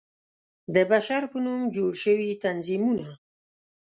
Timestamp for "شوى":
2.03-2.29